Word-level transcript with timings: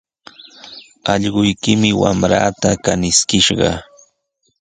Allquykimi 1.11 1.89
wamraata 2.01 2.69
kaniskishqa. 2.83 3.69